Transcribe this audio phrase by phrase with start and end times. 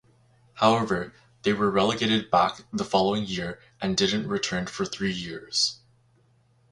[0.55, 1.13] However
[1.43, 5.77] they were relegated back the following year and didn't return for three years.